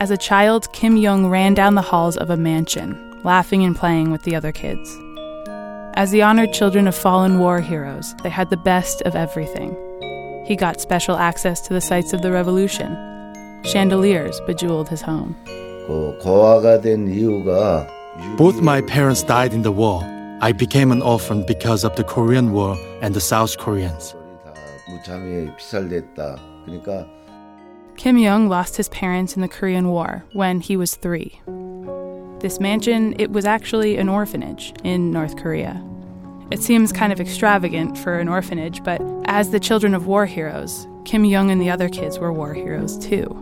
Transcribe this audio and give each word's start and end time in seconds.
As 0.00 0.10
a 0.10 0.16
child, 0.16 0.72
Kim 0.72 0.96
Yong 0.96 1.28
ran 1.28 1.54
down 1.54 1.76
the 1.76 1.82
halls 1.82 2.16
of 2.16 2.28
a 2.28 2.36
mansion, 2.36 3.22
laughing 3.22 3.62
and 3.62 3.76
playing 3.76 4.10
with 4.10 4.22
the 4.22 4.34
other 4.34 4.50
kids. 4.50 4.98
As 5.94 6.10
the 6.10 6.20
honored 6.20 6.52
children 6.52 6.88
of 6.88 6.96
fallen 6.96 7.38
war 7.38 7.60
heroes, 7.60 8.12
they 8.24 8.28
had 8.28 8.50
the 8.50 8.56
best 8.56 9.02
of 9.02 9.14
everything. 9.14 9.76
He 10.46 10.56
got 10.56 10.80
special 10.80 11.16
access 11.16 11.60
to 11.62 11.72
the 11.72 11.80
sites 11.80 12.12
of 12.12 12.22
the 12.22 12.32
revolution. 12.32 12.92
Chandeliers 13.62 14.40
bejeweled 14.40 14.88
his 14.88 15.00
home. 15.00 15.36
Both 18.36 18.60
my 18.60 18.80
parents 18.80 19.22
died 19.22 19.54
in 19.54 19.62
the 19.62 19.72
war. 19.72 20.02
I 20.40 20.50
became 20.50 20.90
an 20.90 21.02
orphan 21.02 21.46
because 21.46 21.84
of 21.84 21.94
the 21.94 22.04
Korean 22.04 22.52
War 22.52 22.76
and 23.00 23.14
the 23.14 23.20
South 23.20 23.56
Koreans. 23.58 24.16
Kim 27.96 28.18
Yong 28.18 28.48
lost 28.48 28.76
his 28.76 28.88
parents 28.88 29.36
in 29.36 29.42
the 29.42 29.48
Korean 29.48 29.88
War 29.88 30.24
when 30.32 30.60
he 30.60 30.76
was 30.76 30.96
three. 30.96 31.40
This 32.40 32.60
mansion, 32.60 33.14
it 33.18 33.30
was 33.30 33.46
actually 33.46 33.96
an 33.96 34.08
orphanage 34.08 34.74
in 34.82 35.10
North 35.10 35.36
Korea. 35.36 35.82
It 36.50 36.60
seems 36.60 36.92
kind 36.92 37.12
of 37.12 37.20
extravagant 37.20 37.96
for 37.96 38.18
an 38.18 38.28
orphanage, 38.28 38.82
but 38.84 39.00
as 39.24 39.50
the 39.50 39.60
children 39.60 39.94
of 39.94 40.06
war 40.06 40.26
heroes, 40.26 40.86
Kim 41.04 41.24
Yong 41.24 41.50
and 41.50 41.60
the 41.60 41.70
other 41.70 41.88
kids 41.88 42.18
were 42.18 42.32
war 42.32 42.52
heroes 42.52 42.98
too. 42.98 43.40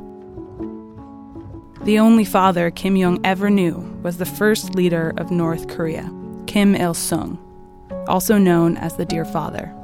The 1.84 1.98
only 1.98 2.24
father 2.24 2.70
Kim 2.70 2.94
Yong 2.94 3.18
ever 3.24 3.50
knew 3.50 3.78
was 4.02 4.18
the 4.18 4.26
first 4.26 4.76
leader 4.76 5.12
of 5.16 5.32
North 5.32 5.66
Korea, 5.66 6.08
Kim 6.46 6.76
Il 6.76 6.94
sung, 6.94 7.38
also 8.06 8.38
known 8.38 8.76
as 8.76 8.96
the 8.96 9.04
Dear 9.04 9.24
Father. 9.24 9.74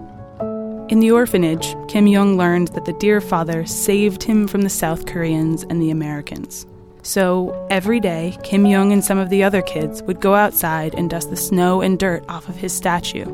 In 0.88 1.00
the 1.00 1.10
orphanage, 1.10 1.76
Kim 1.86 2.06
Yong 2.06 2.38
learned 2.38 2.68
that 2.68 2.86
the 2.86 2.94
Dear 2.94 3.20
Father 3.20 3.66
saved 3.66 4.22
him 4.22 4.48
from 4.48 4.62
the 4.62 4.70
South 4.70 5.04
Koreans 5.04 5.64
and 5.64 5.82
the 5.82 5.90
Americans. 5.90 6.66
So, 7.02 7.66
every 7.68 8.00
day, 8.00 8.38
Kim 8.42 8.64
Yong 8.64 8.90
and 8.92 9.04
some 9.04 9.18
of 9.18 9.28
the 9.28 9.44
other 9.44 9.60
kids 9.60 10.02
would 10.04 10.18
go 10.18 10.34
outside 10.34 10.94
and 10.94 11.10
dust 11.10 11.28
the 11.28 11.36
snow 11.36 11.82
and 11.82 11.98
dirt 11.98 12.24
off 12.30 12.48
of 12.48 12.56
his 12.56 12.72
statue. 12.72 13.26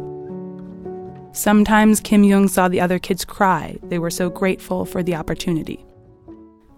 Sometimes 1.31 2.01
Kim 2.01 2.25
Yong 2.25 2.49
saw 2.49 2.67
the 2.67 2.81
other 2.81 2.99
kids 2.99 3.25
cry, 3.25 3.79
they 3.85 4.01
were 4.01 4.11
so 4.11 4.29
grateful 4.29 4.85
for 4.85 5.05
the 5.05 5.15
opportunity. 5.15 5.87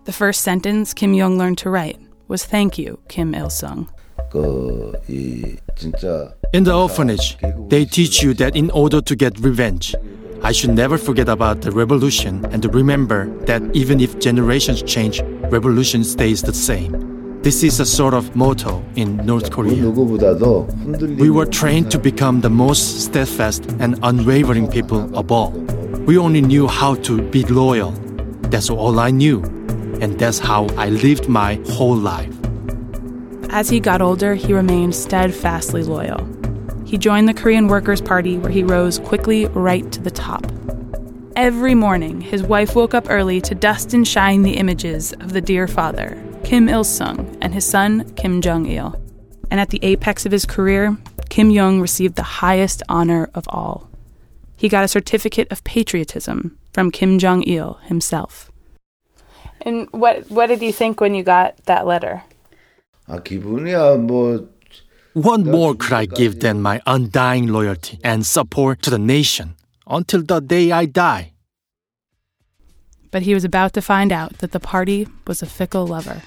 The 0.04 0.12
first 0.12 0.42
sentence 0.42 0.92
Kim 0.92 1.14
Yong 1.14 1.38
learned 1.38 1.56
to 1.58 1.70
write 1.70 1.98
was 2.28 2.44
Thank 2.44 2.76
you, 2.76 2.98
Kim 3.08 3.34
Il 3.34 3.48
sung. 3.48 3.88
In 6.52 6.64
the 6.64 6.74
orphanage, 6.74 7.38
they 7.68 7.86
teach 7.86 8.22
you 8.22 8.34
that 8.34 8.54
in 8.54 8.70
order 8.72 9.00
to 9.00 9.16
get 9.16 9.38
revenge, 9.40 9.94
I 10.42 10.52
should 10.52 10.70
never 10.70 10.98
forget 10.98 11.28
about 11.28 11.62
the 11.62 11.70
revolution 11.72 12.44
and 12.46 12.64
remember 12.74 13.26
that 13.46 13.62
even 13.74 14.00
if 14.00 14.18
generations 14.18 14.82
change, 14.82 15.20
revolution 15.50 16.04
stays 16.04 16.42
the 16.42 16.52
same. 16.52 17.40
This 17.42 17.62
is 17.62 17.78
a 17.80 17.86
sort 17.86 18.14
of 18.14 18.34
motto 18.34 18.84
in 18.96 19.16
North 19.24 19.50
Korea. 19.50 19.88
We 19.90 21.30
were 21.30 21.46
trained 21.46 21.90
to 21.92 21.98
become 21.98 22.40
the 22.40 22.50
most 22.50 23.04
steadfast 23.04 23.70
and 23.78 23.98
unwavering 24.02 24.68
people 24.68 25.16
of 25.16 25.30
all. 25.30 25.52
We 26.06 26.18
only 26.18 26.40
knew 26.40 26.66
how 26.66 26.96
to 27.06 27.22
be 27.30 27.44
loyal. 27.44 27.92
That's 28.50 28.68
all 28.68 28.98
I 28.98 29.10
knew. 29.10 29.42
And 30.00 30.18
that's 30.18 30.38
how 30.38 30.66
I 30.76 30.88
lived 30.88 31.28
my 31.28 31.60
whole 31.70 31.96
life. 31.96 32.34
As 33.50 33.68
he 33.68 33.80
got 33.80 34.02
older, 34.02 34.34
he 34.34 34.52
remained 34.52 34.94
steadfastly 34.94 35.82
loyal 35.82 36.35
he 36.86 36.96
joined 36.96 37.28
the 37.28 37.34
Korean 37.34 37.66
Workers' 37.66 38.00
Party, 38.00 38.38
where 38.38 38.52
he 38.52 38.62
rose 38.62 39.00
quickly 39.00 39.46
right 39.46 39.90
to 39.90 40.00
the 40.00 40.10
top. 40.10 40.46
Every 41.34 41.74
morning, 41.74 42.20
his 42.20 42.44
wife 42.44 42.76
woke 42.76 42.94
up 42.94 43.10
early 43.10 43.40
to 43.40 43.56
dust 43.56 43.92
and 43.92 44.06
shine 44.06 44.42
the 44.42 44.56
images 44.56 45.12
of 45.14 45.32
the 45.32 45.40
dear 45.40 45.66
father, 45.66 46.16
Kim 46.44 46.68
Il 46.68 46.84
sung, 46.84 47.36
and 47.42 47.52
his 47.52 47.66
son, 47.66 48.08
Kim 48.14 48.40
Jong 48.40 48.66
il. 48.66 48.94
And 49.50 49.58
at 49.58 49.70
the 49.70 49.80
apex 49.82 50.24
of 50.24 50.32
his 50.32 50.46
career, 50.46 50.96
Kim 51.28 51.50
Yong 51.50 51.80
received 51.80 52.14
the 52.14 52.22
highest 52.22 52.84
honor 52.88 53.28
of 53.34 53.46
all. 53.48 53.90
He 54.56 54.68
got 54.68 54.84
a 54.84 54.88
certificate 54.88 55.50
of 55.50 55.64
patriotism 55.64 56.56
from 56.72 56.92
Kim 56.92 57.18
Jong 57.18 57.42
il 57.42 57.74
himself. 57.82 58.50
And 59.60 59.88
what, 59.90 60.30
what 60.30 60.46
did 60.46 60.62
you 60.62 60.72
think 60.72 61.00
when 61.00 61.16
you 61.16 61.24
got 61.24 61.56
that 61.66 61.84
letter? 61.84 62.22
아, 63.08 63.22
기분이야, 63.22 64.06
뭐, 64.06 64.48
what 65.16 65.40
more 65.40 65.74
could 65.74 65.94
I 65.94 66.04
give 66.04 66.40
than 66.40 66.60
my 66.60 66.82
undying 66.84 67.46
loyalty 67.46 67.98
and 68.04 68.26
support 68.26 68.82
to 68.82 68.90
the 68.90 68.98
nation 68.98 69.56
until 69.86 70.22
the 70.22 70.40
day 70.40 70.70
I 70.70 70.84
die? 70.84 71.32
But 73.10 73.22
he 73.22 73.32
was 73.32 73.42
about 73.42 73.72
to 73.72 73.80
find 73.80 74.12
out 74.12 74.36
that 74.40 74.52
the 74.52 74.60
party 74.60 75.08
was 75.26 75.40
a 75.40 75.46
fickle 75.46 75.86
lover. 75.86 76.20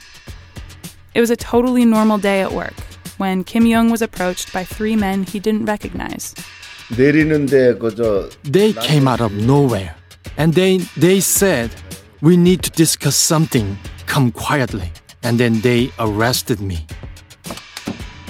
It 1.13 1.21
was 1.21 1.29
a 1.29 1.35
totally 1.35 1.85
normal 1.85 2.17
day 2.17 2.41
at 2.41 2.51
work 2.51 2.73
when 3.19 3.43
Kim 3.43 3.67
Yong 3.67 3.91
was 3.91 4.01
approached 4.01 4.51
by 4.51 4.63
three 4.63 4.95
men 4.95 5.23
he 5.23 5.39
didn't 5.39 5.65
recognize. 5.65 6.33
They 6.89 8.73
came 8.73 9.07
out 9.07 9.21
of 9.21 9.33
nowhere 9.33 9.95
and 10.37 10.55
they, 10.55 10.77
they 10.97 11.19
said, 11.19 11.69
We 12.21 12.37
need 12.37 12.63
to 12.63 12.71
discuss 12.71 13.15
something. 13.15 13.77
Come 14.07 14.31
quietly. 14.31 14.91
And 15.21 15.39
then 15.39 15.61
they 15.61 15.91
arrested 15.99 16.59
me. 16.59 16.87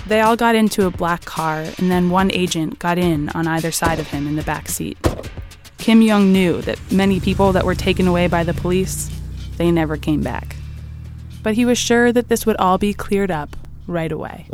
They 0.09 0.21
all 0.21 0.35
got 0.35 0.55
into 0.55 0.87
a 0.87 0.89
black 0.89 1.23
car, 1.25 1.59
and 1.77 1.91
then 1.91 2.09
one 2.09 2.31
agent 2.31 2.79
got 2.79 2.97
in 2.97 3.29
on 3.29 3.45
either 3.45 3.71
side 3.71 3.99
of 3.99 4.07
him 4.07 4.27
in 4.27 4.37
the 4.37 4.41
back 4.41 4.67
seat. 4.67 4.97
Kim 5.77 6.01
Yong 6.01 6.33
knew 6.33 6.63
that 6.63 6.79
many 6.91 7.19
people 7.19 7.51
that 7.51 7.63
were 7.63 7.75
taken 7.75 8.07
away 8.07 8.25
by 8.25 8.43
the 8.43 8.55
police, 8.55 9.11
they 9.57 9.69
never 9.69 9.97
came 9.97 10.23
back. 10.23 10.55
But 11.43 11.53
he 11.53 11.63
was 11.63 11.77
sure 11.77 12.11
that 12.11 12.27
this 12.27 12.47
would 12.47 12.57
all 12.57 12.79
be 12.79 12.91
cleared 12.91 13.29
up 13.29 13.55
right 13.85 14.11
away. 14.11 14.47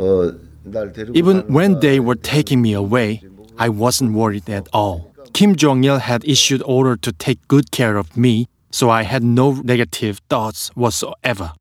Even 1.14 1.40
when 1.50 1.80
they 1.80 2.00
were 2.00 2.16
taking 2.16 2.60
me 2.60 2.74
away, 2.74 3.22
I 3.56 3.70
wasn't 3.70 4.12
worried 4.12 4.50
at 4.50 4.68
all. 4.74 5.14
Kim 5.32 5.56
Jong 5.56 5.82
il 5.84 6.00
had 6.00 6.22
issued 6.28 6.62
order 6.66 6.96
to 6.96 7.12
take 7.12 7.48
good 7.48 7.70
care 7.70 7.96
of 7.96 8.14
me, 8.14 8.46
so 8.70 8.90
I 8.90 9.04
had 9.04 9.24
no 9.24 9.52
negative 9.52 10.20
thoughts 10.28 10.68
whatsoever. 10.74 11.54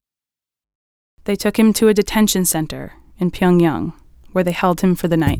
They 1.23 1.37
took 1.37 1.57
him 1.57 1.71
to 1.73 1.87
a 1.87 1.93
detention 1.93 2.43
center 2.43 2.91
in 3.19 3.31
Pyongyang, 3.31 3.93
where 4.33 4.43
they 4.43 4.51
held 4.51 4.81
him 4.81 4.95
for 4.95 5.07
the 5.07 5.17
night. 5.17 5.39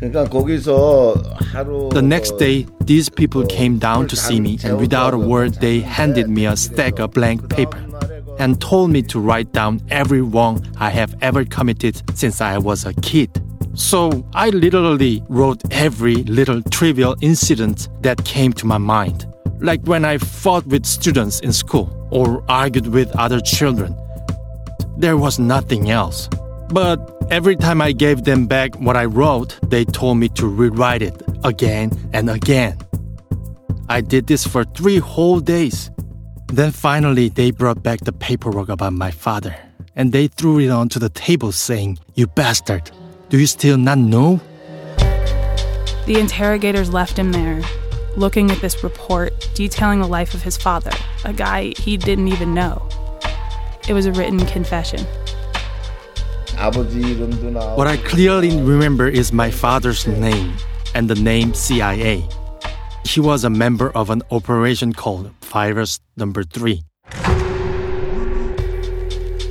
The 0.00 2.02
next 2.02 2.32
day, 2.38 2.66
these 2.80 3.08
people 3.08 3.46
came 3.46 3.78
down 3.78 4.08
to 4.08 4.16
see 4.16 4.40
me, 4.40 4.58
and 4.64 4.78
without 4.78 5.14
a 5.14 5.18
word, 5.18 5.54
they 5.54 5.80
handed 5.80 6.28
me 6.28 6.46
a 6.46 6.56
stack 6.56 6.98
of 6.98 7.12
blank 7.12 7.48
paper 7.48 7.78
and 8.40 8.60
told 8.60 8.90
me 8.90 9.02
to 9.02 9.20
write 9.20 9.52
down 9.52 9.80
every 9.90 10.20
wrong 10.20 10.66
I 10.78 10.90
have 10.90 11.14
ever 11.22 11.44
committed 11.44 12.02
since 12.18 12.40
I 12.40 12.58
was 12.58 12.84
a 12.84 12.92
kid. 12.94 13.30
So 13.74 14.26
I 14.34 14.50
literally 14.50 15.22
wrote 15.28 15.62
every 15.70 16.16
little 16.24 16.62
trivial 16.62 17.14
incident 17.20 17.88
that 18.02 18.24
came 18.24 18.52
to 18.54 18.66
my 18.66 18.78
mind, 18.78 19.26
like 19.60 19.82
when 19.84 20.04
I 20.04 20.18
fought 20.18 20.66
with 20.66 20.84
students 20.84 21.38
in 21.40 21.52
school 21.52 21.96
or 22.10 22.44
argued 22.48 22.88
with 22.88 23.08
other 23.16 23.40
children 23.40 23.96
there 24.96 25.16
was 25.16 25.38
nothing 25.38 25.90
else. 25.90 26.28
But 26.68 26.98
every 27.30 27.56
time 27.56 27.82
I 27.82 27.92
gave 27.92 28.24
them 28.24 28.46
back 28.46 28.74
what 28.76 28.96
I 28.96 29.04
wrote, 29.04 29.58
they 29.70 29.84
told 29.84 30.18
me 30.18 30.28
to 30.30 30.46
rewrite 30.46 31.02
it 31.02 31.20
again 31.44 31.90
and 32.12 32.30
again. 32.30 32.78
I 33.88 34.00
did 34.00 34.26
this 34.26 34.46
for 34.46 34.64
three 34.64 34.98
whole 34.98 35.40
days. 35.40 35.90
Then 36.48 36.70
finally, 36.70 37.28
they 37.28 37.50
brought 37.50 37.82
back 37.82 38.00
the 38.00 38.12
paperwork 38.12 38.68
about 38.68 38.92
my 38.92 39.10
father. 39.10 39.54
And 39.96 40.12
they 40.12 40.28
threw 40.28 40.60
it 40.60 40.70
onto 40.70 40.98
the 40.98 41.10
table 41.10 41.52
saying, 41.52 41.98
You 42.14 42.26
bastard, 42.26 42.90
do 43.28 43.38
you 43.38 43.46
still 43.46 43.76
not 43.76 43.98
know? 43.98 44.40
The 46.06 46.16
interrogators 46.18 46.92
left 46.92 47.18
him 47.18 47.32
there, 47.32 47.62
looking 48.16 48.50
at 48.50 48.60
this 48.60 48.82
report 48.82 49.50
detailing 49.54 50.00
the 50.00 50.08
life 50.08 50.34
of 50.34 50.42
his 50.42 50.56
father, 50.56 50.90
a 51.24 51.32
guy 51.32 51.72
he 51.76 51.96
didn't 51.96 52.28
even 52.28 52.54
know. 52.54 52.88
It 53.88 53.94
was 53.94 54.06
a 54.06 54.12
written 54.12 54.38
confession. 54.46 55.04
What 56.56 57.86
I 57.88 57.96
clearly 57.96 58.60
remember 58.60 59.08
is 59.08 59.32
my 59.32 59.50
father's 59.50 60.06
name 60.06 60.56
and 60.94 61.10
the 61.10 61.16
name 61.16 61.52
CIA. 61.54 62.28
He 63.04 63.18
was 63.18 63.42
a 63.42 63.50
member 63.50 63.90
of 63.90 64.10
an 64.10 64.22
operation 64.30 64.92
called 64.92 65.32
Virus 65.42 65.98
Number 66.16 66.44
3. 66.44 66.84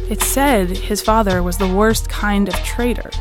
It 0.10 0.22
said 0.22 0.70
his 0.70 1.02
father 1.02 1.44
was 1.44 1.58
the 1.58 1.68
worst 1.68 2.08
kind 2.08 2.48
of 2.48 2.56
traitor. 2.64 3.12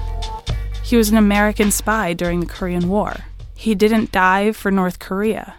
He 0.85 0.97
was 0.97 1.11
an 1.11 1.17
American 1.17 1.73
spy 1.73 2.13
during 2.13 2.41
the 2.41 2.47
Korean 2.47 2.89
War. 2.89 3.17
He 3.55 3.75
didn't 3.75 4.13
die 4.13 4.53
for 4.53 4.71
North 4.71 5.01
Korea. 5.01 5.55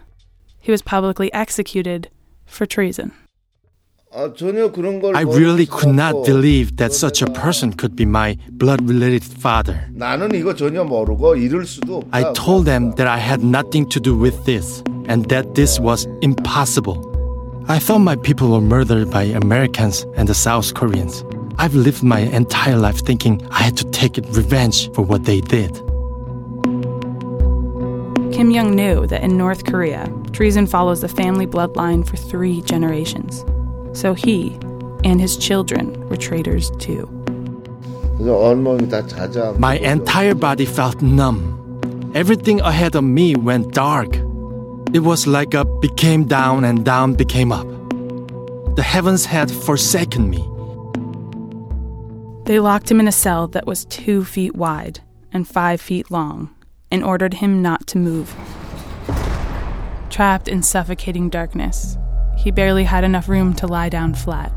He 0.59 0.71
was 0.71 0.81
publicly 0.81 1.31
executed 1.33 2.09
for 2.45 2.65
treason. 2.65 3.11
I 5.15 5.21
really 5.21 5.65
could 5.65 5.95
not 5.95 6.25
believe 6.25 6.75
that 6.77 6.91
such 6.91 7.21
a 7.21 7.27
person 7.27 7.71
could 7.71 7.95
be 7.95 8.05
my 8.05 8.37
blood 8.51 8.81
related 8.87 9.23
father. 9.23 9.87
I 12.11 12.33
told 12.33 12.65
them 12.65 12.91
that 12.95 13.07
I 13.07 13.17
had 13.17 13.41
nothing 13.41 13.87
to 13.89 14.01
do 14.01 14.17
with 14.17 14.43
this 14.45 14.83
and 15.05 15.29
that 15.29 15.55
this 15.55 15.79
was 15.79 16.07
impossible. 16.21 17.07
I 17.69 17.79
thought 17.79 17.99
my 17.99 18.17
people 18.17 18.51
were 18.51 18.59
murdered 18.59 19.09
by 19.09 19.23
Americans 19.23 20.05
and 20.17 20.27
the 20.27 20.33
South 20.33 20.73
Koreans. 20.73 21.23
I've 21.57 21.75
lived 21.75 22.03
my 22.03 22.19
entire 22.19 22.75
life 22.75 22.99
thinking 23.05 23.41
I 23.51 23.63
had 23.63 23.77
to 23.77 23.85
take 23.91 24.17
revenge 24.17 24.91
for 24.93 25.03
what 25.03 25.23
they 25.23 25.39
did. 25.39 25.71
Kim 28.33 28.51
Young 28.51 28.75
knew 28.75 29.07
that 29.07 29.23
in 29.23 29.37
North 29.37 29.63
Korea, 29.65 30.11
treason 30.33 30.67
follows 30.67 30.99
the 30.99 31.07
family 31.07 31.47
bloodline 31.47 32.05
for 32.05 32.17
three 32.17 32.61
generations. 32.63 33.45
So 33.93 34.13
he 34.13 34.57
and 35.03 35.19
his 35.19 35.37
children 35.37 36.07
were 36.09 36.17
traitors 36.17 36.71
too. 36.79 37.07
My 39.57 39.79
entire 39.81 40.35
body 40.35 40.65
felt 40.65 41.01
numb. 41.01 42.11
Everything 42.13 42.61
ahead 42.61 42.95
of 42.95 43.03
me 43.03 43.35
went 43.35 43.73
dark. 43.73 44.15
It 44.93 44.99
was 44.99 45.25
like 45.25 45.55
up 45.55 45.81
became 45.81 46.25
down 46.25 46.63
and 46.65 46.85
down 46.85 47.15
became 47.15 47.51
up. 47.51 47.67
The 48.75 48.83
heavens 48.83 49.25
had 49.25 49.49
forsaken 49.49 50.29
me. 50.29 50.47
They 52.45 52.59
locked 52.59 52.91
him 52.91 52.99
in 52.99 53.07
a 53.07 53.11
cell 53.11 53.47
that 53.49 53.65
was 53.65 53.85
two 53.85 54.25
feet 54.25 54.55
wide 54.55 54.99
and 55.31 55.47
five 55.47 55.79
feet 55.79 56.11
long 56.11 56.53
and 56.91 57.03
ordered 57.03 57.35
him 57.35 57.61
not 57.61 57.87
to 57.87 57.97
move. 57.97 58.35
Trapped 60.09 60.47
in 60.47 60.61
suffocating 60.61 61.29
darkness, 61.29 61.97
he 62.41 62.49
barely 62.49 62.83
had 62.83 63.03
enough 63.03 63.29
room 63.29 63.53
to 63.53 63.67
lie 63.67 63.89
down 63.89 64.15
flat. 64.15 64.51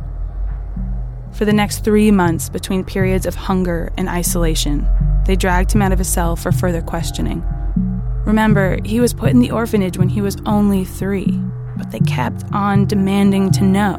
For 1.32 1.44
the 1.44 1.52
next 1.52 1.84
three 1.84 2.10
months, 2.10 2.48
between 2.48 2.82
periods 2.82 3.26
of 3.26 3.34
hunger 3.34 3.92
and 3.98 4.08
isolation, 4.08 4.88
they 5.26 5.36
dragged 5.36 5.72
him 5.72 5.82
out 5.82 5.92
of 5.92 5.98
his 5.98 6.08
cell 6.08 6.34
for 6.34 6.50
further 6.50 6.80
questioning. 6.80 7.44
Remember, 8.24 8.78
he 8.84 9.00
was 9.00 9.12
put 9.12 9.30
in 9.30 9.40
the 9.40 9.50
orphanage 9.50 9.98
when 9.98 10.08
he 10.08 10.22
was 10.22 10.38
only 10.46 10.84
three, 10.84 11.26
but 11.76 11.90
they 11.90 12.00
kept 12.00 12.44
on 12.52 12.86
demanding 12.86 13.50
to 13.50 13.62
know. 13.62 13.98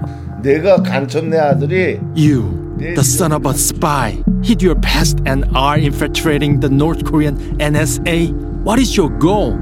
You, 2.15 2.75
the 2.95 3.03
son 3.03 3.31
of 3.31 3.45
a 3.45 3.53
spy, 3.53 4.23
hid 4.43 4.63
your 4.63 4.75
past 4.75 5.19
and 5.27 5.45
are 5.55 5.77
infiltrating 5.77 6.59
the 6.59 6.69
North 6.69 7.05
Korean 7.05 7.37
NSA. 7.59 8.31
What 8.63 8.79
is 8.79 8.97
your 8.97 9.09
goal? 9.19 9.59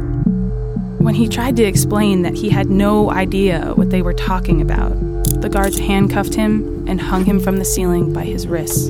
When 1.03 1.15
he 1.15 1.27
tried 1.27 1.57
to 1.57 1.63
explain 1.63 2.21
that 2.21 2.33
he 2.33 2.49
had 2.49 2.69
no 2.69 3.11
idea 3.11 3.73
what 3.75 3.89
they 3.89 4.01
were 4.01 4.13
talking 4.13 4.61
about, 4.61 4.91
the 5.41 5.49
guards 5.49 5.77
handcuffed 5.77 6.33
him 6.33 6.87
and 6.87 7.01
hung 7.01 7.25
him 7.25 7.41
from 7.41 7.57
the 7.57 7.65
ceiling 7.65 8.13
by 8.13 8.23
his 8.23 8.47
wrists. 8.47 8.89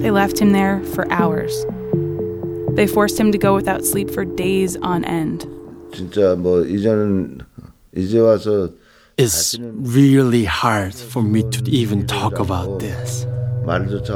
They 0.00 0.10
left 0.10 0.38
him 0.38 0.52
there 0.52 0.82
for 0.94 1.06
hours. 1.12 1.66
They 2.76 2.86
forced 2.86 3.20
him 3.20 3.30
to 3.30 3.36
go 3.36 3.54
without 3.54 3.84
sleep 3.84 4.10
for 4.10 4.24
days 4.24 4.76
on 4.78 5.04
end. 5.04 5.46
It's 9.18 9.58
really 9.60 10.44
hard 10.46 10.94
for 10.94 11.22
me 11.22 11.42
to 11.50 11.62
even 11.70 12.06
talk 12.06 12.38
about 12.38 12.80
this. 12.80 13.26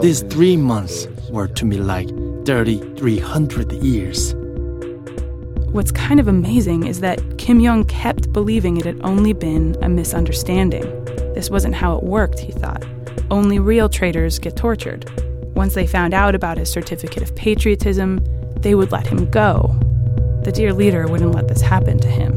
These 0.01 0.23
three 0.23 0.57
months 0.57 1.07
were 1.29 1.49
to 1.49 1.67
me 1.67 1.77
like 1.77 2.09
3,300 2.47 3.73
years. 3.85 4.35
What's 5.73 5.93
kind 5.93 6.19
of 6.19 6.29
amazing 6.29 6.87
is 6.87 7.01
that 7.01 7.37
Kim 7.37 7.61
Yong 7.61 7.85
kept 7.85 8.33
believing 8.33 8.79
it 8.79 8.87
had 8.87 8.99
only 9.03 9.35
been 9.35 9.77
a 9.83 9.89
misunderstanding. 9.89 10.83
This 11.35 11.51
wasn't 11.51 11.75
how 11.75 11.97
it 11.97 12.03
worked, 12.03 12.39
he 12.39 12.53
thought. 12.53 12.87
Only 13.31 13.59
real 13.59 13.91
traitors 13.91 14.39
get 14.39 14.57
tortured. 14.57 15.11
Once 15.55 15.75
they 15.75 15.87
found 15.87 16.15
out 16.15 16.35
about 16.35 16.57
his 16.57 16.73
certificate 16.73 17.23
of 17.23 17.37
patriotism, 17.37 18.25
they 18.61 18.75
would 18.75 18.93
let 18.93 19.07
him 19.07 19.31
go. 19.31 19.77
The 20.43 20.53
dear 20.53 20.73
leader 20.73 21.07
wouldn't 21.07 21.35
let 21.35 21.49
this 21.49 21.61
happen 21.61 21.99
to 22.01 22.09
him. 22.09 22.33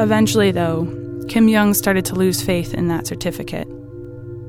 Eventually, 0.00 0.50
though, 0.50 0.86
Kim 1.28 1.46
Yong 1.46 1.74
started 1.74 2.06
to 2.06 2.14
lose 2.14 2.40
faith 2.40 2.72
in 2.72 2.88
that 2.88 3.06
certificate. 3.06 3.68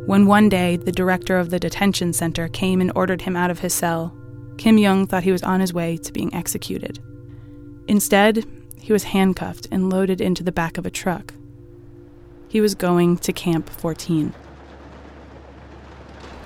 When 0.06 0.28
one 0.28 0.48
day 0.48 0.78
the 0.78 0.94
director 0.94 1.38
of 1.38 1.50
the 1.50 1.60
detention 1.60 2.14
center 2.14 2.48
came 2.48 2.80
and 2.80 2.92
ordered 2.96 3.24
him 3.24 3.36
out 3.36 3.52
of 3.52 3.60
his 3.60 3.74
cell, 3.74 4.16
Kim 4.60 4.78
Yong 4.78 5.08
thought 5.08 5.24
he 5.24 5.32
was 5.32 5.42
on 5.42 5.62
his 5.62 5.74
way 5.74 5.96
to 5.96 6.12
being 6.12 6.34
executed. 6.34 7.00
Instead, 7.88 8.46
he 8.78 8.92
was 8.92 9.06
handcuffed 9.06 9.70
and 9.72 9.90
loaded 9.90 10.20
into 10.20 10.44
the 10.44 10.52
back 10.52 10.78
of 10.78 10.86
a 10.86 10.90
truck. 10.90 11.34
He 12.50 12.60
was 12.60 12.76
going 12.76 13.20
to 13.20 13.32
Camp 13.32 13.70
14. 13.70 14.34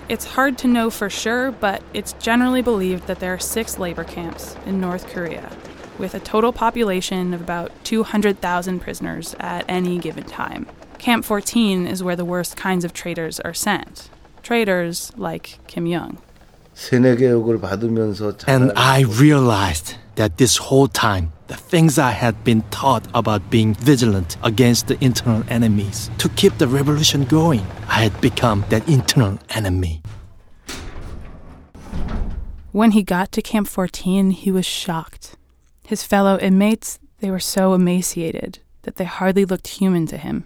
It's 0.09 0.25
hard 0.25 0.59
to 0.59 0.67
know 0.67 0.91
for 0.91 1.09
sure, 1.09 1.49
but 1.49 1.81
it's 1.91 2.13
generally 2.13 2.61
believed 2.61 3.07
that 3.07 3.19
there 3.19 3.33
are 3.33 3.39
six 3.39 3.79
labor 3.79 4.03
camps 4.03 4.55
in 4.67 4.79
North 4.79 5.07
Korea, 5.07 5.51
with 5.97 6.13
a 6.13 6.19
total 6.19 6.53
population 6.53 7.33
of 7.33 7.41
about 7.41 7.71
200,000 7.83 8.79
prisoners 8.79 9.35
at 9.39 9.65
any 9.67 9.97
given 9.97 10.25
time. 10.25 10.67
Camp 10.99 11.25
14 11.25 11.87
is 11.87 12.03
where 12.03 12.15
the 12.15 12.25
worst 12.25 12.55
kinds 12.55 12.85
of 12.85 12.93
traitors 12.93 13.39
are 13.39 13.55
sent. 13.55 14.11
Traitors 14.43 15.11
like 15.17 15.57
Kim 15.65 15.87
Yong. 15.87 16.19
받으면서 17.59 18.33
And 18.47 18.71
I 18.75 19.03
realized 19.03 19.95
that 20.15 20.37
this 20.37 20.57
whole 20.57 20.87
time 20.87 21.31
the 21.47 21.55
things 21.55 21.99
I 21.99 22.11
had 22.11 22.43
been 22.43 22.63
taught 22.71 23.05
about 23.13 23.49
being 23.49 23.75
vigilant 23.75 24.37
against 24.43 24.87
the 24.87 24.97
internal 25.03 25.43
enemies 25.49 26.09
to 26.17 26.29
keep 26.29 26.57
the 26.57 26.67
revolution 26.67 27.25
going, 27.25 27.65
I 27.87 28.01
had 28.01 28.19
become 28.21 28.65
that 28.69 28.87
internal 28.87 29.37
enemy. 29.49 30.01
When 32.71 32.91
he 32.91 33.03
got 33.03 33.31
to 33.33 33.41
Camp 33.41 33.67
14, 33.67 34.31
he 34.31 34.51
was 34.51 34.65
shocked. 34.65 35.35
His 35.85 36.01
fellow 36.03 36.39
inmates, 36.39 36.97
they 37.19 37.29
were 37.29 37.39
so 37.39 37.75
emaciated 37.75 38.59
that 38.81 38.95
they 38.95 39.05
hardly 39.05 39.45
looked 39.45 39.67
human 39.67 40.07
to 40.07 40.17
him. 40.17 40.45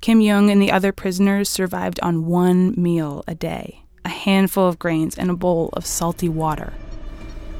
Kim 0.00 0.20
Yong 0.22 0.50
and 0.50 0.62
the 0.62 0.72
other 0.72 0.92
prisoners 0.92 1.50
survived 1.50 2.00
on 2.02 2.24
one 2.26 2.74
meal 2.76 3.22
a 3.28 3.34
day 3.34 3.85
handful 4.26 4.66
of 4.66 4.78
grains 4.78 5.16
in 5.16 5.30
a 5.30 5.36
bowl 5.36 5.70
of 5.74 5.86
salty 5.86 6.28
water. 6.28 6.72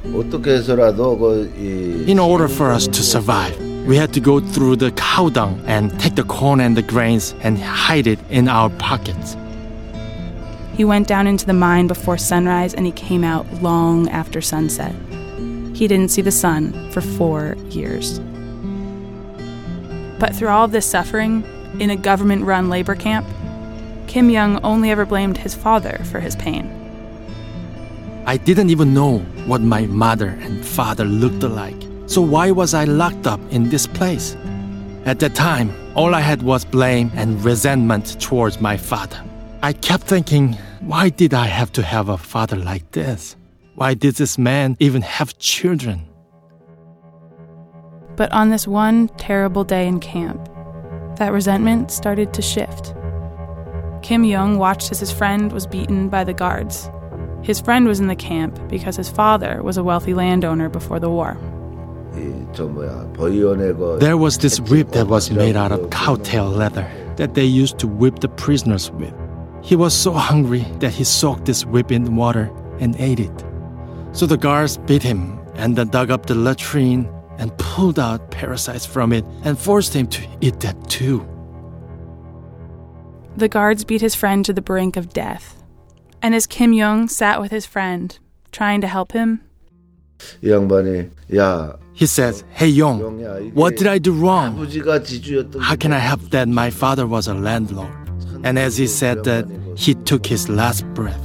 In 0.03 0.13
order 2.19 2.47
for 2.47 2.71
us 2.71 2.87
to 2.87 3.01
survive, 3.01 3.59
we 3.87 3.95
had 3.95 4.13
to 4.13 4.19
go 4.19 4.41
through 4.41 4.75
the 4.75 4.91
cow 4.91 5.29
dung 5.29 5.63
and 5.65 5.97
take 5.99 6.15
the 6.15 6.25
corn 6.25 6.59
and 6.59 6.75
the 6.75 6.81
grains 6.81 7.33
and 7.39 7.57
hide 7.57 8.05
it 8.05 8.19
in 8.29 8.49
our 8.49 8.69
pockets. 8.71 9.37
He 10.75 10.83
went 10.83 11.07
down 11.07 11.25
into 11.25 11.45
the 11.45 11.53
mine 11.53 11.87
before 11.87 12.17
sunrise 12.17 12.73
and 12.73 12.85
he 12.85 12.91
came 12.91 13.23
out 13.23 13.45
long 13.63 14.09
after 14.09 14.41
sunset. 14.41 14.93
He 15.73 15.87
didn't 15.87 16.09
see 16.09 16.21
the 16.21 16.31
sun 16.31 16.91
for 16.91 16.99
four 17.01 17.55
years. 17.69 18.19
But 20.19 20.35
through 20.35 20.49
all 20.49 20.65
of 20.65 20.73
this 20.73 20.85
suffering, 20.85 21.45
in 21.79 21.91
a 21.91 21.95
government 21.95 22.43
run 22.43 22.67
labor 22.69 22.95
camp, 22.95 23.25
Kim 24.07 24.29
Yong 24.29 24.59
only 24.63 24.89
ever 24.89 25.05
blamed 25.05 25.37
his 25.37 25.53
father 25.53 25.99
for 26.05 26.19
his 26.19 26.35
pain. 26.35 26.65
I 28.25 28.37
didn't 28.37 28.69
even 28.69 28.93
know 28.93 29.19
what 29.45 29.61
my 29.61 29.85
mother 29.85 30.29
and 30.41 30.65
father 30.65 31.05
looked 31.05 31.43
like. 31.43 31.81
So 32.07 32.21
why 32.21 32.51
was 32.51 32.73
I 32.73 32.85
locked 32.85 33.27
up 33.27 33.39
in 33.51 33.69
this 33.69 33.87
place? 33.87 34.35
At 35.05 35.19
that 35.19 35.35
time, 35.35 35.73
all 35.95 36.13
I 36.13 36.21
had 36.21 36.41
was 36.41 36.65
blame 36.65 37.11
and 37.15 37.43
resentment 37.43 38.19
towards 38.19 38.59
my 38.59 38.75
father. 38.77 39.23
I 39.61 39.73
kept 39.73 40.03
thinking, 40.03 40.53
why 40.81 41.09
did 41.09 41.33
I 41.33 41.47
have 41.47 41.71
to 41.73 41.83
have 41.83 42.09
a 42.09 42.17
father 42.17 42.57
like 42.57 42.91
this? 42.91 43.35
Why 43.75 43.93
did 43.93 44.15
this 44.15 44.37
man 44.37 44.75
even 44.79 45.01
have 45.01 45.37
children? 45.39 46.07
But 48.15 48.31
on 48.31 48.49
this 48.49 48.67
one 48.67 49.09
terrible 49.17 49.63
day 49.63 49.87
in 49.87 49.99
camp, 49.99 50.49
that 51.17 51.31
resentment 51.31 51.91
started 51.91 52.33
to 52.33 52.41
shift. 52.41 52.93
Kim 54.07 54.23
Yong 54.23 54.57
watched 54.57 54.89
as 54.89 55.01
his 55.01 55.11
friend 55.11 55.51
was 55.51 55.67
beaten 55.67 56.07
by 56.07 56.23
the 56.23 56.33
guards. 56.33 56.89
His 57.43 57.59
friend 57.59 57.85
was 57.85 57.99
in 57.99 58.07
the 58.07 58.15
camp 58.15 58.57
because 58.69 58.95
his 58.95 59.09
father 59.09 59.61
was 59.61 59.75
a 59.75 59.83
wealthy 59.83 60.13
landowner 60.13 60.69
before 60.69 60.97
the 60.97 61.09
war. 61.09 61.35
There 63.99 64.15
was 64.15 64.37
this 64.37 64.61
whip 64.61 64.91
that 64.91 65.07
was 65.07 65.29
made 65.29 65.57
out 65.57 65.73
of 65.73 65.89
cowtail 65.89 66.47
leather 66.47 66.89
that 67.17 67.33
they 67.33 67.43
used 67.43 67.79
to 67.79 67.87
whip 67.89 68.19
the 68.19 68.29
prisoners 68.29 68.89
with. 68.91 69.13
He 69.61 69.75
was 69.75 69.93
so 69.93 70.13
hungry 70.13 70.65
that 70.79 70.93
he 70.93 71.03
soaked 71.03 71.43
this 71.43 71.65
whip 71.65 71.91
in 71.91 72.15
water 72.15 72.49
and 72.79 72.95
ate 72.99 73.19
it. 73.19 73.43
So 74.13 74.25
the 74.25 74.37
guards 74.37 74.77
beat 74.77 75.03
him 75.03 75.37
and 75.55 75.75
then 75.75 75.89
dug 75.89 76.11
up 76.11 76.27
the 76.27 76.35
latrine 76.35 77.09
and 77.39 77.51
pulled 77.57 77.99
out 77.99 78.31
parasites 78.31 78.85
from 78.85 79.11
it 79.11 79.25
and 79.43 79.59
forced 79.59 79.93
him 79.93 80.07
to 80.07 80.25
eat 80.39 80.61
that 80.61 80.89
too 80.89 81.27
the 83.37 83.47
guards 83.47 83.83
beat 83.83 84.01
his 84.01 84.15
friend 84.15 84.43
to 84.45 84.53
the 84.53 84.61
brink 84.61 84.97
of 84.97 85.13
death. 85.13 85.63
And 86.21 86.33
as 86.33 86.47
Kim 86.47 86.73
Yong 86.73 87.07
sat 87.07 87.39
with 87.39 87.51
his 87.51 87.65
friend, 87.65 88.17
trying 88.51 88.81
to 88.81 88.87
help 88.87 89.11
him, 89.11 89.41
he 90.41 92.05
says, 92.05 92.43
Hey 92.49 92.67
Young, 92.67 93.53
what 93.53 93.77
did 93.77 93.85
I 93.85 93.99
do 93.99 94.11
wrong? 94.11 94.57
How 95.61 95.75
can 95.75 95.93
I 95.93 95.99
help 95.99 96.21
that 96.31 96.47
my 96.47 96.71
father 96.71 97.05
was 97.05 97.27
a 97.27 97.35
landlord? 97.35 97.93
And 98.43 98.57
as 98.57 98.77
he 98.77 98.87
said 98.87 99.23
that, 99.25 99.45
he 99.75 99.93
took 99.93 100.25
his 100.25 100.49
last 100.49 100.85
breath. 100.95 101.21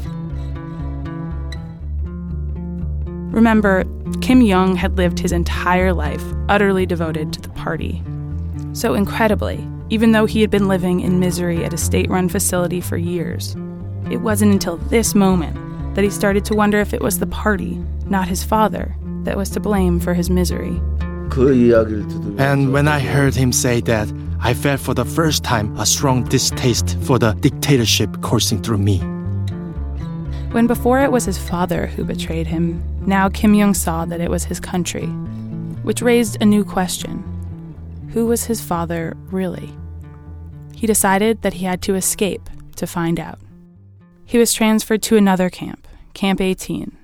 Remember, 3.32 3.84
Kim 4.20 4.42
Yong 4.42 4.76
had 4.76 4.98
lived 4.98 5.18
his 5.18 5.32
entire 5.32 5.94
life 5.94 6.22
utterly 6.50 6.84
devoted 6.84 7.32
to 7.32 7.40
the 7.40 7.48
party. 7.50 8.02
So 8.74 8.92
incredibly, 8.92 9.66
even 9.92 10.12
though 10.12 10.24
he 10.24 10.40
had 10.40 10.48
been 10.48 10.68
living 10.68 11.00
in 11.00 11.20
misery 11.20 11.66
at 11.66 11.74
a 11.74 11.76
state 11.76 12.08
run 12.08 12.26
facility 12.26 12.80
for 12.80 12.96
years, 12.96 13.54
it 14.10 14.16
wasn't 14.16 14.50
until 14.50 14.78
this 14.78 15.14
moment 15.14 15.54
that 15.94 16.02
he 16.02 16.08
started 16.08 16.46
to 16.46 16.54
wonder 16.54 16.80
if 16.80 16.94
it 16.94 17.02
was 17.02 17.18
the 17.18 17.26
party, 17.26 17.78
not 18.06 18.26
his 18.26 18.42
father, 18.42 18.96
that 19.24 19.36
was 19.36 19.50
to 19.50 19.60
blame 19.60 20.00
for 20.00 20.14
his 20.14 20.30
misery. 20.30 20.80
And 22.38 22.72
when 22.72 22.88
I 22.88 23.00
heard 23.00 23.34
him 23.34 23.52
say 23.52 23.82
that, 23.82 24.10
I 24.40 24.54
felt 24.54 24.80
for 24.80 24.94
the 24.94 25.04
first 25.04 25.44
time 25.44 25.76
a 25.76 25.84
strong 25.84 26.24
distaste 26.24 26.98
for 27.00 27.18
the 27.18 27.34
dictatorship 27.34 28.22
coursing 28.22 28.62
through 28.62 28.78
me. 28.78 28.96
When 30.52 30.66
before 30.66 31.00
it 31.00 31.12
was 31.12 31.26
his 31.26 31.36
father 31.36 31.86
who 31.86 32.04
betrayed 32.04 32.46
him, 32.46 32.82
now 33.06 33.28
Kim 33.28 33.52
Yong 33.52 33.74
saw 33.74 34.06
that 34.06 34.22
it 34.22 34.30
was 34.30 34.44
his 34.44 34.58
country, 34.58 35.08
which 35.84 36.00
raised 36.00 36.40
a 36.40 36.46
new 36.46 36.64
question 36.64 37.22
Who 38.14 38.24
was 38.24 38.44
his 38.44 38.62
father 38.62 39.18
really? 39.30 39.70
He 40.82 40.88
decided 40.88 41.42
that 41.42 41.52
he 41.52 41.64
had 41.64 41.80
to 41.82 41.94
escape 41.94 42.50
to 42.74 42.88
find 42.88 43.20
out. 43.20 43.38
He 44.24 44.36
was 44.36 44.52
transferred 44.52 45.00
to 45.02 45.16
another 45.16 45.48
camp, 45.48 45.86
Camp 46.12 46.40
18, 46.40 46.98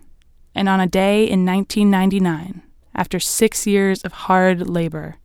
and 0.53 0.69
on 0.69 0.81
a 0.81 0.89
day 0.89 1.23
in 1.23 1.47
1999, 1.47 2.63
after 2.97 3.21
six 3.21 3.69
years 3.69 4.03
of 4.03 4.27
hard 4.27 4.69
labor, 4.69 5.19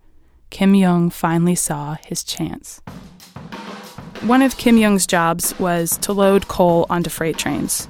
Kim 0.52 0.76
Yong 0.76 1.10
finally 1.10 1.56
saw 1.56 1.98
his 2.06 2.24
chance. 2.24 2.80
One 4.22 4.44
of 4.44 4.58
Kim 4.58 4.78
Yong's 4.78 5.08
jobs 5.08 5.58
was 5.58 5.98
to 5.98 6.14
load 6.14 6.48
coal 6.48 6.86
onto 6.92 7.10
freight 7.10 7.40
trains. 7.40 7.88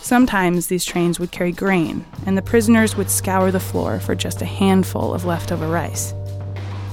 Sometimes 0.00 0.68
these 0.68 0.86
trains 0.86 1.20
would 1.20 1.30
carry 1.30 1.52
grain, 1.52 2.06
and 2.24 2.38
the 2.38 2.48
prisoners 2.50 2.96
would 2.96 3.10
scour 3.10 3.50
the 3.50 3.60
floor 3.60 4.00
for 4.00 4.14
just 4.14 4.40
a 4.40 4.46
handful 4.46 5.12
of 5.12 5.26
leftover 5.26 5.68
rice. 5.68 6.14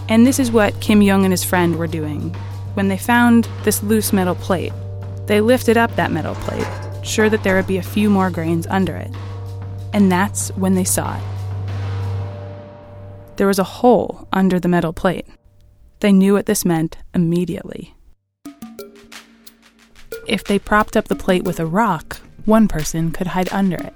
And 0.10 0.28
this 0.28 0.40
is 0.40 0.52
what 0.52 0.82
Kim 0.82 1.02
Yong 1.02 1.24
and 1.24 1.32
his 1.32 1.46
friend 1.46 1.78
were 1.78 1.88
doing 1.88 2.36
when 2.74 2.88
they 2.88 2.98
found 2.98 3.48
this 3.64 3.84
loose 3.84 4.14
metal 4.14 4.36
plate. 4.36 4.74
They 5.26 5.42
lifted 5.42 5.78
up 5.78 5.96
that 5.96 6.12
metal 6.12 6.36
plate, 6.36 6.68
sure 7.04 7.30
that 7.30 7.44
there 7.44 7.56
would 7.56 7.68
be 7.68 7.78
a 7.78 7.84
few 7.84 8.10
more 8.10 8.30
grains 8.30 8.68
under 8.68 8.96
it. 8.96 9.12
And 9.94 10.12
that's 10.12 10.50
when 10.50 10.76
they 10.76 10.84
saw 10.84 11.16
it. 11.18 11.24
There 13.38 13.48
was 13.48 13.60
a 13.60 13.64
hole 13.64 14.28
under 14.32 14.60
the 14.60 14.68
metal 14.68 14.94
plate. 14.94 15.26
They 16.00 16.12
knew 16.12 16.34
what 16.34 16.46
this 16.46 16.66
meant 16.66 16.98
immediately. 17.14 17.96
If 20.28 20.44
they 20.44 20.60
propped 20.60 20.96
up 20.96 21.08
the 21.08 21.16
plate 21.16 21.44
with 21.44 21.60
a 21.60 21.66
rock, 21.66 22.20
one 22.46 22.68
person 22.68 23.12
could 23.12 23.28
hide 23.28 23.52
under 23.52 23.78
it. 23.78 23.94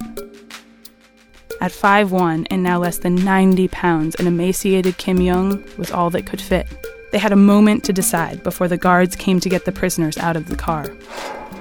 At 1.60 1.72
5'1 1.72 2.46
and 2.50 2.62
now 2.62 2.78
less 2.78 2.98
than 2.98 3.16
90 3.16 3.68
pounds, 3.68 4.14
an 4.16 4.26
emaciated 4.26 4.96
Kim 4.96 5.20
Yong 5.20 5.64
was 5.76 5.90
all 5.90 6.10
that 6.10 6.26
could 6.26 6.40
fit. 6.40 6.66
They 7.10 7.18
had 7.18 7.32
a 7.32 7.36
moment 7.36 7.84
to 7.84 7.92
decide 7.92 8.42
before 8.42 8.68
the 8.68 8.76
guards 8.76 9.16
came 9.16 9.40
to 9.40 9.48
get 9.48 9.64
the 9.64 9.72
prisoners 9.72 10.18
out 10.18 10.36
of 10.36 10.48
the 10.48 10.56
car. 10.56 10.94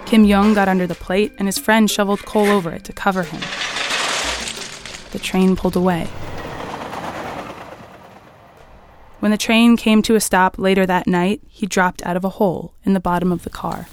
Kim 0.06 0.24
Yong 0.24 0.54
got 0.54 0.68
under 0.68 0.88
the 0.88 0.96
plate, 0.96 1.34
and 1.38 1.48
his 1.48 1.58
friend 1.58 1.89
shoveled 1.89 2.25
coal 2.25 2.48
over 2.48 2.72
it 2.72 2.84
to 2.86 2.94
cover 2.94 3.24
him. 3.24 3.42
The 5.12 5.20
train 5.20 5.56
pulled 5.56 5.75
away. 5.75 6.08
When 9.20 9.32
the 9.32 9.38
train 9.38 9.75
came 9.77 10.01
to 10.04 10.16
a 10.16 10.20
stop 10.22 10.60
later 10.60 10.86
that 10.86 11.08
night, 11.08 11.42
he 11.50 11.66
dropped 11.66 12.06
out 12.06 12.16
of 12.16 12.24
a 12.24 12.30
hole 12.30 12.74
in 12.86 12.94
the 12.94 13.00
bottom 13.00 13.32
of 13.32 13.44
the 13.44 13.50
car. 13.50 13.88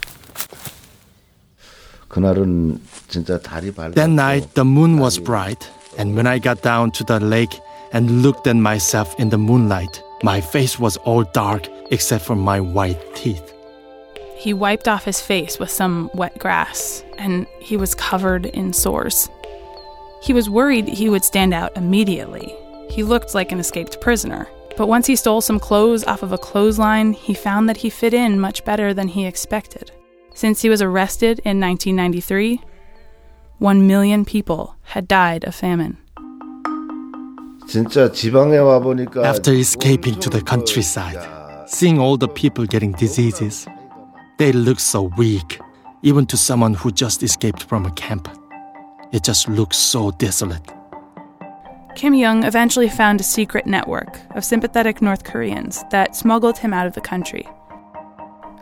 That 3.94 4.10
night, 4.10 4.54
the 4.54 4.64
moon 4.64 4.98
was 4.98 5.18
bright, 5.18 5.68
and 5.98 6.14
when 6.14 6.28
I 6.28 6.38
got 6.38 6.62
down 6.62 6.92
to 6.92 7.04
the 7.04 7.18
lake 7.18 7.58
and 7.92 8.22
looked 8.22 8.46
at 8.46 8.54
myself 8.54 9.18
in 9.18 9.30
the 9.30 9.38
moonlight, 9.38 10.03
my 10.22 10.40
face 10.40 10.78
was 10.78 10.96
all 10.98 11.24
dark 11.24 11.68
except 11.90 12.24
for 12.24 12.36
my 12.36 12.60
white 12.60 13.00
teeth. 13.14 13.52
He 14.36 14.52
wiped 14.52 14.88
off 14.88 15.04
his 15.04 15.20
face 15.20 15.58
with 15.58 15.70
some 15.70 16.10
wet 16.14 16.38
grass, 16.38 17.04
and 17.18 17.46
he 17.60 17.76
was 17.76 17.94
covered 17.94 18.46
in 18.46 18.72
sores. 18.72 19.28
He 20.22 20.32
was 20.32 20.50
worried 20.50 20.88
he 20.88 21.08
would 21.08 21.24
stand 21.24 21.54
out 21.54 21.76
immediately. 21.76 22.54
He 22.90 23.02
looked 23.02 23.34
like 23.34 23.52
an 23.52 23.60
escaped 23.60 24.00
prisoner. 24.00 24.48
But 24.76 24.88
once 24.88 25.06
he 25.06 25.14
stole 25.14 25.40
some 25.40 25.60
clothes 25.60 26.04
off 26.04 26.22
of 26.22 26.32
a 26.32 26.38
clothesline, 26.38 27.12
he 27.12 27.32
found 27.32 27.68
that 27.68 27.76
he 27.76 27.90
fit 27.90 28.12
in 28.12 28.40
much 28.40 28.64
better 28.64 28.92
than 28.92 29.08
he 29.08 29.24
expected. 29.24 29.92
Since 30.34 30.62
he 30.62 30.68
was 30.68 30.82
arrested 30.82 31.38
in 31.44 31.60
1993, 31.60 32.60
one 33.58 33.86
million 33.86 34.24
people 34.24 34.74
had 34.82 35.06
died 35.06 35.44
of 35.44 35.54
famine. 35.54 35.98
After 37.66 39.52
escaping 39.52 40.20
to 40.20 40.30
the 40.30 40.42
countryside, 40.44 41.68
seeing 41.68 41.98
all 41.98 42.16
the 42.16 42.28
people 42.28 42.66
getting 42.66 42.92
diseases, 42.92 43.66
they 44.38 44.52
look 44.52 44.78
so 44.78 45.04
weak, 45.16 45.60
even 46.02 46.26
to 46.26 46.36
someone 46.36 46.74
who 46.74 46.90
just 46.90 47.22
escaped 47.22 47.62
from 47.64 47.86
a 47.86 47.90
camp. 47.92 48.28
It 49.12 49.24
just 49.24 49.48
looks 49.48 49.76
so 49.76 50.10
desolate. 50.12 50.72
Kim 51.94 52.14
Yong 52.14 52.44
eventually 52.44 52.88
found 52.88 53.20
a 53.20 53.24
secret 53.24 53.66
network 53.66 54.18
of 54.34 54.44
sympathetic 54.44 55.00
North 55.00 55.24
Koreans 55.24 55.84
that 55.90 56.16
smuggled 56.16 56.58
him 56.58 56.72
out 56.72 56.86
of 56.86 56.94
the 56.94 57.00
country. 57.00 57.48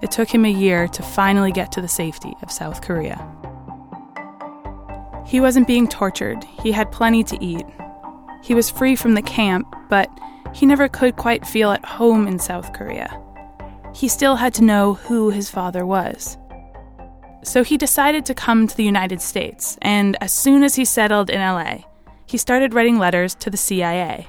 It 0.03 0.11
took 0.11 0.29
him 0.29 0.45
a 0.45 0.51
year 0.51 0.89
to 0.89 1.03
finally 1.03 1.53
get 1.53 1.73
to 1.73 1.81
the 1.81 1.89
safety 1.89 2.35
of 2.43 2.53
South 2.53 2.83
Korea. 2.83 3.19
He 5.27 5.41
wasn't 5.41 5.67
being 5.67 5.89
tortured, 5.89 6.45
he 6.63 6.73
had 6.73 6.93
plenty 6.93 7.25
to 7.25 7.43
eat. 7.43 7.65
He 8.43 8.55
was 8.55 8.71
free 8.71 8.97
from 8.97 9.15
the 9.15 9.23
camp, 9.23 9.75
but 9.89 10.11
he 10.53 10.67
never 10.67 10.89
could 10.89 11.17
quite 11.17 11.47
feel 11.47 11.71
at 11.71 11.85
home 11.85 12.27
in 12.27 12.39
South 12.39 12.73
Korea. 12.73 13.19
He 13.95 14.09
still 14.09 14.37
had 14.37 14.53
to 14.55 14.65
know 14.65 14.95
who 14.95 15.31
his 15.31 15.49
father 15.49 15.87
was. 15.87 16.37
So 17.45 17.63
he 17.65 17.77
decided 17.77 18.27
to 18.27 18.35
come 18.35 18.67
to 18.67 18.77
the 18.77 18.85
United 18.85 19.21
States, 19.21 19.79
and 19.83 20.17
as 20.21 20.33
soon 20.33 20.63
as 20.63 20.75
he 20.75 20.85
settled 20.85 21.31
in 21.31 21.41
LA, 21.41 21.79
he 22.27 22.37
started 22.39 22.75
writing 22.75 22.99
letters 22.99 23.35
to 23.37 23.51
the 23.51 23.57
CIA. 23.57 24.27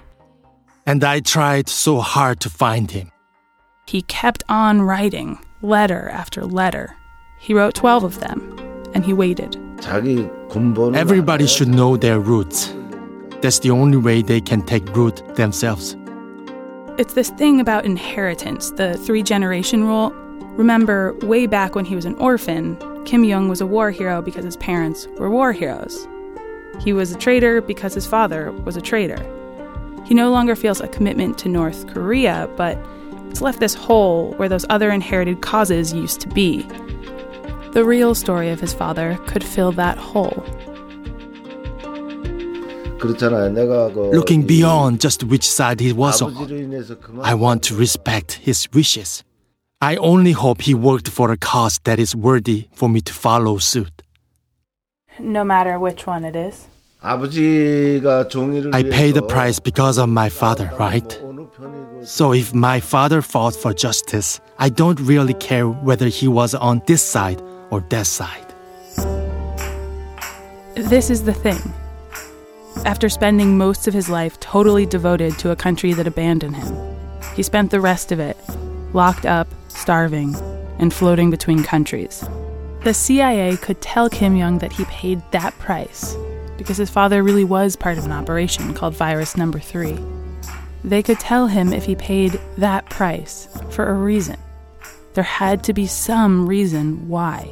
And 0.85 1.03
I 1.03 1.19
tried 1.19 1.69
so 1.69 1.99
hard 1.99 2.39
to 2.41 2.49
find 2.49 2.91
him. 2.91 3.11
He 3.87 4.01
kept 4.03 4.43
on 4.49 4.81
writing, 4.81 5.39
letter 5.61 6.09
after 6.09 6.45
letter. 6.45 6.95
He 7.39 7.53
wrote 7.53 7.75
12 7.75 8.03
of 8.03 8.19
them, 8.19 8.57
and 8.93 9.05
he 9.05 9.13
waited. 9.13 9.57
Everybody 10.95 11.47
should 11.47 11.67
know 11.67 11.97
their 11.97 12.19
roots. 12.19 12.73
That's 13.43 13.59
the 13.59 13.71
only 13.71 13.97
way 13.97 14.21
they 14.21 14.39
can 14.39 14.61
take 14.61 14.95
root 14.95 15.21
themselves. 15.35 15.97
It's 16.97 17.13
this 17.13 17.29
thing 17.31 17.59
about 17.59 17.83
inheritance, 17.83 18.71
the 18.71 18.95
three 18.99 19.21
generation 19.21 19.83
rule. 19.83 20.11
Remember, 20.55 21.13
way 21.23 21.45
back 21.45 21.75
when 21.75 21.83
he 21.83 21.93
was 21.93 22.05
an 22.05 22.15
orphan, 22.15 22.77
Kim 23.03 23.25
Yong 23.25 23.49
was 23.49 23.59
a 23.59 23.67
war 23.67 23.91
hero 23.91 24.21
because 24.21 24.45
his 24.45 24.55
parents 24.55 25.09
were 25.17 25.29
war 25.29 25.51
heroes. 25.51 26.07
He 26.79 26.93
was 26.93 27.11
a 27.11 27.17
traitor 27.17 27.59
because 27.59 27.93
his 27.93 28.07
father 28.07 28.53
was 28.63 28.77
a 28.77 28.81
traitor. 28.81 29.21
He 30.05 30.13
no 30.13 30.31
longer 30.31 30.55
feels 30.55 30.79
a 30.79 30.87
commitment 30.87 31.37
to 31.39 31.49
North 31.49 31.85
Korea, 31.93 32.49
but 32.55 32.77
it's 33.29 33.41
left 33.41 33.59
this 33.59 33.73
hole 33.73 34.35
where 34.35 34.47
those 34.47 34.65
other 34.69 34.89
inherited 34.89 35.41
causes 35.41 35.91
used 35.91 36.21
to 36.21 36.29
be. 36.29 36.61
The 37.73 37.83
real 37.83 38.15
story 38.15 38.51
of 38.51 38.61
his 38.61 38.73
father 38.73 39.17
could 39.27 39.43
fill 39.43 39.73
that 39.73 39.97
hole. 39.97 40.45
Looking 43.03 44.43
beyond 44.43 45.01
just 45.01 45.23
which 45.23 45.47
side 45.49 45.79
he 45.79 45.93
was 45.93 46.21
on, 46.21 46.33
I 47.21 47.33
want 47.35 47.63
to 47.63 47.75
respect 47.75 48.33
his 48.33 48.67
wishes. 48.71 49.23
I 49.81 49.97
only 49.97 50.31
hope 50.31 50.61
he 50.61 50.73
worked 50.73 51.09
for 51.09 51.31
a 51.31 51.37
cause 51.37 51.79
that 51.83 51.99
is 51.99 52.15
worthy 52.15 52.69
for 52.71 52.87
me 52.87 53.01
to 53.01 53.13
follow 53.13 53.57
suit. 53.57 54.01
No 55.19 55.43
matter 55.43 55.77
which 55.77 56.07
one 56.07 56.23
it 56.23 56.35
is. 56.35 56.67
I 57.03 57.17
pay 58.89 59.11
the 59.11 59.25
price 59.27 59.59
because 59.59 59.97
of 59.97 60.07
my 60.07 60.29
father, 60.29 60.71
right? 60.79 61.19
So 62.03 62.31
if 62.33 62.53
my 62.53 62.79
father 62.79 63.21
fought 63.21 63.55
for 63.55 63.73
justice, 63.73 64.39
I 64.57 64.69
don't 64.69 65.01
really 65.01 65.33
care 65.33 65.67
whether 65.67 66.07
he 66.07 66.29
was 66.29 66.55
on 66.55 66.81
this 66.87 67.03
side 67.03 67.41
or 67.71 67.81
that 67.89 68.07
side. 68.07 68.53
This 70.75 71.09
is 71.09 71.23
the 71.23 71.33
thing. 71.33 71.59
After 72.85 73.07
spending 73.07 73.57
most 73.57 73.87
of 73.87 73.93
his 73.93 74.09
life 74.09 74.39
totally 74.39 74.85
devoted 74.85 75.37
to 75.39 75.51
a 75.51 75.55
country 75.55 75.93
that 75.93 76.07
abandoned 76.07 76.57
him, 76.57 76.75
he 77.35 77.43
spent 77.43 77.71
the 77.71 77.81
rest 77.81 78.11
of 78.11 78.19
it 78.19 78.37
locked 78.93 79.25
up, 79.25 79.47
starving, 79.69 80.35
and 80.79 80.93
floating 80.93 81.31
between 81.31 81.63
countries. 81.63 82.23
The 82.83 82.93
CIA 82.93 83.55
could 83.57 83.81
tell 83.81 84.09
Kim 84.09 84.35
Yong 84.35 84.57
that 84.59 84.73
he 84.73 84.85
paid 84.85 85.21
that 85.31 85.57
price 85.59 86.15
because 86.57 86.77
his 86.77 86.89
father 86.89 87.23
really 87.23 87.45
was 87.45 87.75
part 87.75 87.97
of 87.97 88.05
an 88.05 88.11
operation 88.11 88.73
called 88.73 88.93
Virus 88.95 89.37
Number 89.37 89.59
3. 89.59 89.97
They 90.83 91.01
could 91.01 91.19
tell 91.19 91.47
him 91.47 91.71
if 91.71 91.85
he 91.85 91.95
paid 91.95 92.39
that 92.57 92.89
price 92.89 93.47
for 93.69 93.87
a 93.87 93.93
reason. 93.93 94.37
There 95.13 95.23
had 95.23 95.63
to 95.63 95.73
be 95.73 95.87
some 95.87 96.47
reason 96.47 97.07
why. 97.07 97.49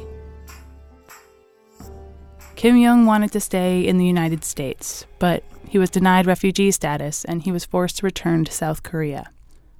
Kim 2.62 2.76
Yong 2.76 3.06
wanted 3.06 3.32
to 3.32 3.40
stay 3.40 3.84
in 3.84 3.98
the 3.98 4.06
United 4.06 4.44
States, 4.44 5.04
but 5.18 5.42
he 5.68 5.80
was 5.80 5.90
denied 5.90 6.26
refugee 6.26 6.70
status 6.70 7.24
and 7.24 7.42
he 7.42 7.50
was 7.50 7.64
forced 7.64 7.96
to 7.96 8.06
return 8.06 8.44
to 8.44 8.52
South 8.52 8.84
Korea. 8.84 9.32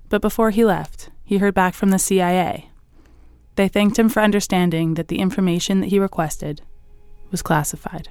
But 0.09 0.21
before 0.21 0.51
he 0.51 0.65
left, 0.65 1.09
he 1.23 1.39
heard 1.39 1.55
back 1.55 1.75
from 1.75 1.91
the 1.91 2.01
CIA. 2.01 2.71
They 3.55 3.69
thanked 3.69 4.01
him 4.01 4.09
for 4.09 4.21
understanding 4.21 4.95
that 4.95 5.07
the 5.07 5.21
information 5.21 5.79
that 5.79 5.91
he 5.91 6.01
requested 6.01 6.63
was 7.31 7.41
classified. 7.41 8.09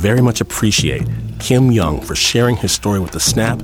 Very 0.00 0.22
much 0.22 0.40
appreciate 0.40 1.06
Kim 1.40 1.70
Yong 1.70 2.00
for 2.00 2.14
sharing 2.14 2.56
his 2.56 2.72
story 2.72 2.98
with 3.00 3.10
the 3.10 3.20
Snap, 3.20 3.60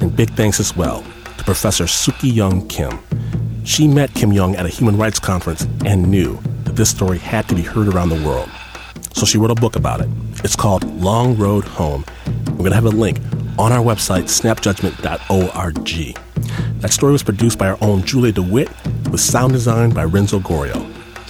and 0.00 0.16
big 0.16 0.30
thanks 0.30 0.60
as 0.60 0.74
well 0.74 1.04
to 1.36 1.44
Professor 1.44 1.86
Suk-Young 1.86 2.66
Kim. 2.68 2.98
She 3.64 3.86
met 3.86 4.14
Kim 4.14 4.32
Yong 4.32 4.56
at 4.56 4.64
a 4.64 4.70
human 4.70 4.96
rights 4.96 5.18
conference 5.18 5.66
and 5.84 6.10
knew 6.10 6.40
that 6.64 6.76
this 6.76 6.88
story 6.88 7.18
had 7.18 7.46
to 7.50 7.54
be 7.54 7.60
heard 7.60 7.86
around 7.86 8.08
the 8.08 8.26
world. 8.26 8.48
So 9.12 9.26
she 9.26 9.36
wrote 9.36 9.50
a 9.50 9.54
book 9.54 9.76
about 9.76 10.00
it. 10.00 10.08
It's 10.42 10.56
called 10.56 10.84
Long 11.02 11.36
Road 11.36 11.64
Home. 11.64 12.02
We're 12.46 12.64
going 12.64 12.70
to 12.70 12.74
have 12.74 12.86
a 12.86 12.88
link 12.88 13.18
on 13.58 13.70
our 13.70 13.84
website, 13.84 14.22
snapjudgment.org. 14.24 16.16
That 16.80 16.92
story 16.94 17.12
was 17.12 17.22
produced 17.22 17.58
by 17.58 17.68
our 17.68 17.76
own 17.82 18.04
Julia 18.04 18.32
DeWitt 18.32 18.70
with 19.10 19.20
sound 19.20 19.52
design 19.52 19.90
by 19.90 20.04
Renzo 20.04 20.38
Gorrio. 20.40 20.82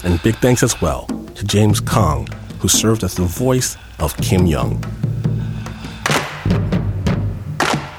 And 0.04 0.22
big 0.22 0.36
thanks 0.36 0.62
as 0.62 0.80
well 0.80 1.06
to 1.34 1.44
James 1.44 1.80
Kong, 1.80 2.28
who 2.60 2.68
served 2.68 3.02
as 3.02 3.16
the 3.16 3.24
voice 3.24 3.76
of 3.98 4.16
Kim 4.18 4.46
Yong. 4.46 4.82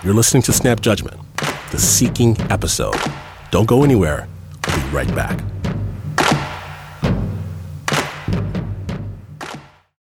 You're 0.03 0.13
listening 0.13 0.44
to 0.44 0.53
Snap 0.53 0.79
Judgment, 0.79 1.20
the 1.72 1.79
Seeking 1.79 2.39
episode. 2.50 2.96
Don't 3.51 3.68
go 3.68 3.84
anywhere. 3.84 4.27
We'll 4.68 4.75
be 4.77 4.89
right 4.89 5.15
back. 5.15 5.49